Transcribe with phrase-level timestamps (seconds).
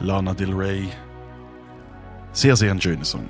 [0.00, 0.88] Lana Del Rey.
[2.32, 3.28] Sehr, sehr ein schöner Song.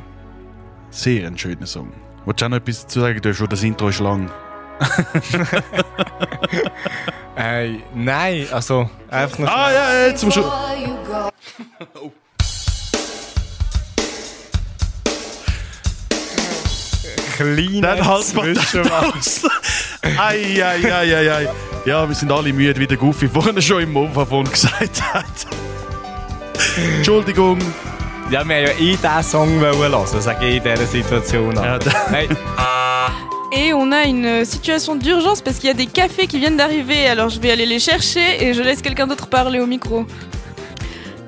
[0.90, 1.92] Sehr ein schöner Song.
[2.24, 3.20] Wolltest du auch noch etwas dazu sagen?
[3.22, 4.30] Du hast schon das Intro ist lang.
[7.38, 9.48] Äh, nein, also einfach noch.
[9.48, 10.44] Ah, ja, ja, zum Schluss.
[17.36, 19.44] kleiner Dann halt mal Zwischenwachs.
[19.44, 19.50] aus.
[20.02, 21.48] ei, ei, ei, ei, ei.
[21.84, 25.67] Ja, wir sind alle müde, wie der Goofy vorhin schon im Mofafon gesagt hat.
[26.76, 27.58] Entschuldigung.
[28.30, 31.54] Ja, wir haben ja eh diesen Song hören sage ich in dieser Situation.
[31.56, 32.28] Ja, da- Hey,
[33.50, 37.08] Et on a une situation d'urgence parce qu'il y a des cafés qui viennent d'arriver.
[37.08, 40.04] Alors je vais aller les chercher et je laisse quelqu'un d'autre parler au micro.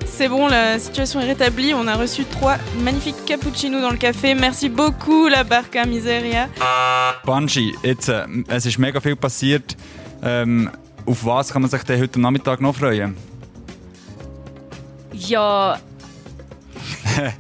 [0.07, 1.73] C'est bon, la situation est rétablie.
[1.73, 4.35] On a reçu trois magnifiques cappuccinos dans le café.
[4.35, 6.49] Merci beaucoup, la Barca Miseria.
[7.25, 9.75] Banshee, jetzt, äh, es ist mega viel passiert.
[10.23, 10.69] Ähm,
[11.07, 13.17] auf was kann man sich denn heute Nachmittag noch freuen?
[15.21, 15.79] Ja,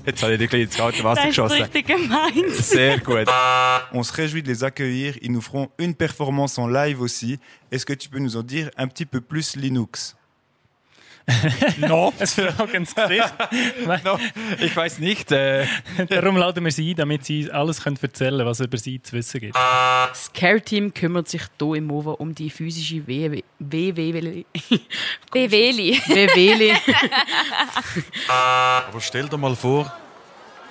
[0.06, 1.62] Jetzt habe ich dich ins kalte Wasser das ist geschossen.
[1.62, 2.50] richtig gemein.
[2.50, 3.26] Sehr gut.
[3.92, 5.16] On se réjouit de les accueillir.
[5.22, 7.38] Ils nous feront une performance en live aussi.
[7.70, 10.16] Est-ce que tu peux nous en dire un petit peu plus, Linux?
[11.78, 13.32] no, Es Frage ins Gesicht.
[14.04, 14.18] no,
[14.58, 15.30] ich weiß nicht.
[15.32, 15.66] Äh,
[16.08, 19.00] Darum laden wir sie ein, damit sie alles können erzählen können, was es über sie
[19.00, 19.54] zu wissen gibt.
[19.54, 23.42] Das Care-Team kümmert sich hier im MOVA um die physische WW.
[23.58, 24.44] WW.
[25.30, 26.00] Beveli.
[26.06, 26.74] WW.
[28.28, 29.92] Aber stell dir mal vor,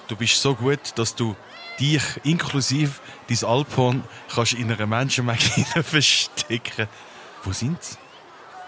[0.08, 1.36] du bist so gut, dass du
[1.80, 2.92] dich inklusive
[3.30, 6.88] dein Alphorn kannst in einer Menschenmenge hinein verstecken.
[7.44, 7.95] Wo sind sie?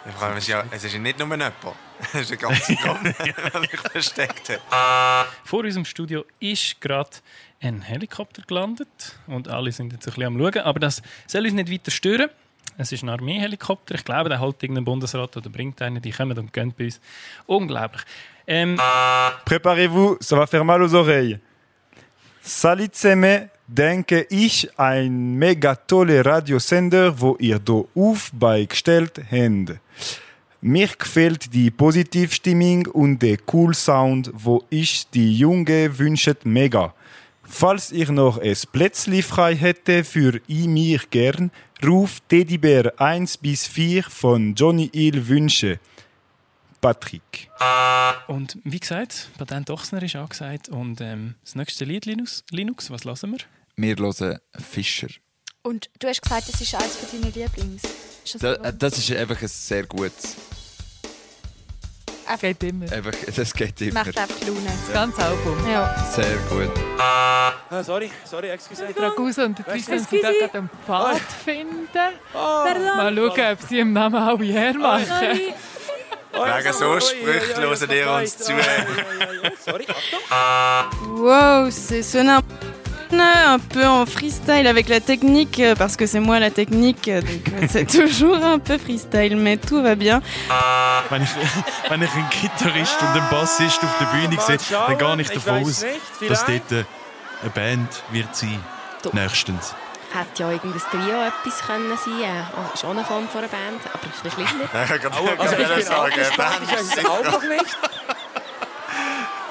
[0.05, 1.53] Ich frage mich ja, es ist ja nicht nur jemand.
[2.13, 5.27] Es ist eine ganze Gruppe, die mich versteckt hat.
[5.43, 7.11] Vor unserem Studio ist gerade
[7.61, 10.63] ein Helikopter gelandet und alle sind jetzt ein bisschen am Schauen.
[10.63, 12.30] Aber das soll uns nicht weiter stören.
[12.77, 13.93] Es ist ein Armeehelikopter.
[13.93, 16.02] Ich glaube, der holt irgendeinen Bundesrat oder bringt einen.
[16.02, 16.99] Die kommen und gehen bei uns.
[17.45, 18.02] Unglaublich.
[18.47, 18.77] Ähm,
[19.45, 21.39] Préparez-vous, ça va faire mal aux oreilles.
[22.41, 29.80] Salitseme denke ich ein mega tolle Radiosender, wo ihr do auf habt.
[30.64, 36.93] Mir gefällt die Positivstimmung und der cool Sound, wo ich die Junge wünscht mega.
[37.43, 41.52] Falls ihr noch es Plätzli frei hätte für i mir gern,
[41.83, 45.80] ruf Teddybär 1 bis 4 von Johnny Hill Wünsche.
[46.82, 47.49] Patrick.
[48.27, 50.70] und wie gesagt, Patent Ochsner ist angesagt.
[50.70, 53.39] Und ähm, das nächste Lied, Linux, Linux was lassen wir?
[53.81, 55.08] Wir hören Fischer.
[55.64, 57.83] Und du hast gesagt, das ist eines von deinen Lieblings.
[58.23, 60.36] Ist das Da, das ist einfach ein sehr gutes.
[62.39, 62.89] Geht immer.
[62.91, 64.05] Einfach, das geht immer.
[64.05, 64.61] Macht einfach Laune.
[64.65, 65.58] Das ganze Album.
[65.70, 66.11] Ja.
[66.11, 66.71] Sehr gut.
[67.83, 68.83] sorry, sorry, excuse.
[68.95, 71.87] Ragusa und die sind sie da gerade am Pfad finden.
[72.33, 75.39] Mal schauen, ob sie im Namen alle hermachen.
[76.33, 78.53] Wegen so Sprüche hören ihr uns zu.
[79.65, 79.86] Sorry,
[81.08, 82.39] Wow, c'est sonné
[83.20, 87.08] un un peu en freestyle avec la technique, euh, parce que c'est moi la technique,
[87.08, 90.22] euh, donc euh, c'est toujours un peu freestyle, mais tout va bien.
[91.10, 91.30] Wenn ich,
[91.89, 95.64] wenn ich einen Gitarrist und einen Bassist auf der Bühne sehe, dann gehe ich davon
[95.64, 95.86] aus,
[96.27, 96.83] dass dort äh,
[97.42, 98.64] eine Band wird sein.
[99.14, 99.73] Nächstens.
[100.14, 103.48] Hätte ja irgendein Trio etwas können sein äh, oh, Ist auch eine Form von einer
[103.48, 104.61] Band, aber ist ein bisschen.
[104.95, 107.77] Ich kann Also ich bin auch sagen, gespannt, ich weiß es auch noch nicht.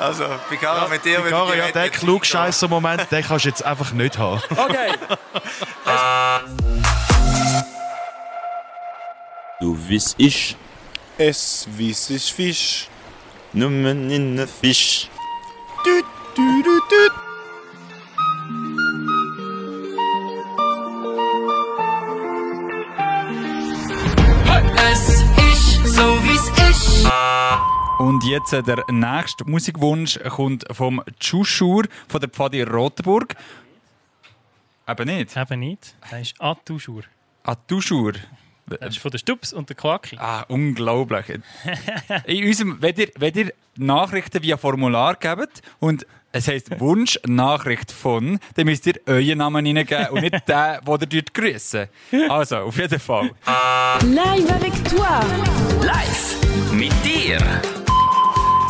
[0.00, 3.64] Also, Picaro, mit dir würde Gara, ich ja, den mit- klugscheisser-Moment, den kannst du jetzt
[3.64, 4.40] einfach nicht haben.
[4.56, 4.92] Okay.
[9.60, 10.56] Du wiss ich,
[11.18, 12.88] Es wies ich Fisch.
[13.52, 15.08] Nummen in ne Fisch.
[15.84, 16.04] Düt,
[16.36, 17.12] düt, düt,
[28.00, 33.34] Und jetzt äh, der nächste Musikwunsch kommt vom Tschuschur von der Pfadi Rotenburg.
[34.88, 35.36] Eben nicht.
[35.36, 35.94] Eben nicht.
[36.10, 37.02] Das ist Atuschur.
[37.42, 38.14] Atuschur.
[38.66, 40.16] Das ist von der Stups und der Quaki.
[40.18, 41.26] Ah, unglaublich.
[42.24, 47.92] In unserem, wenn, ihr, wenn ihr Nachrichten via Formular gebt und es heisst Wunsch, Nachricht
[47.92, 51.88] von, dann müsst ihr euren Namen hineingeben und nicht den, den ihr dort grüßen.
[52.30, 53.32] Also, auf jeden Fall.
[54.04, 55.20] Live avec toi.
[55.84, 56.36] Live
[56.72, 57.38] mit dir.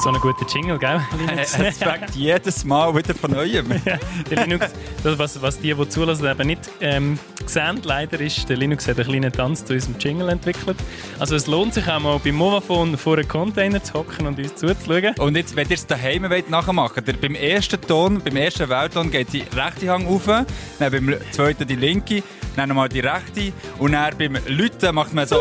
[0.03, 0.99] So ein guter Jingle, gell?
[1.19, 1.59] Linux?
[1.59, 3.69] Es fängt jedes Mal wieder von neuem.
[4.31, 4.69] der Linux,
[5.05, 8.97] das, was, was die, die zulassen, eben nicht ähm, sehen, leider ist, der Linux hat
[8.97, 10.79] einen kleinen Tanz zu unserem Jingle entwickelt.
[11.19, 14.55] Also es lohnt sich auch mal beim Movaphone vor einem Container zu hocken und uns
[14.55, 15.15] zuzuschauen.
[15.19, 19.11] Und jetzt, wenn ihr es daheim wollt, nachmachen wollt, beim ersten Ton, beim ersten Weltton
[19.11, 20.47] geht die rechte Hand auf, dann
[20.79, 22.23] beim zweiten die linke,
[22.57, 25.37] dann nochmal die rechte und dann beim Lüten macht man so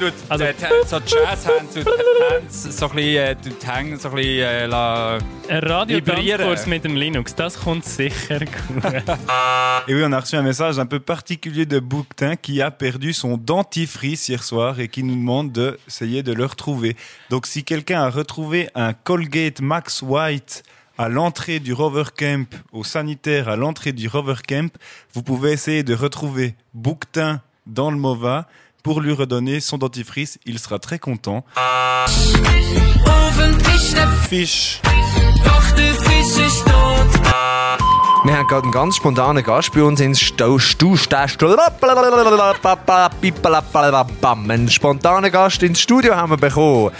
[0.00, 0.54] du, Also- äh,
[0.86, 6.08] so du Hands so ein bisschen, du die Hände so ein bisschen, la- Ein Vibrieren.
[6.08, 8.84] Radiotanzkurs mit dem Linux, das kommt sicher gut.
[9.88, 13.12] Et oui, on a reçu un message un peu particulier de Bouquetin qui a perdu
[13.12, 16.96] son dentifrice hier soir et qui nous demande d'essayer de le retrouver.
[17.30, 20.62] Donc si quelqu'un a retrouvé un Colgate Max White
[20.98, 24.72] à l'entrée du Rover Camp, au sanitaire à l'entrée du Rover Camp,
[25.14, 28.46] vous pouvez essayer de retrouver Bouquetin dans le MOVA
[28.86, 30.38] pour lui redonner son dentifrice.
[30.46, 31.44] Il sera très content.
[33.04, 34.80] Hoffentlich der Fisch.
[35.44, 37.10] Doch der Fisch ist tot.
[38.24, 41.56] Wir haben gerade einen ganz spontanen Gast bei uns ins Stu Stu Stu
[44.48, 46.92] Einen spontanen Gast ins Studio haben wir bekommen.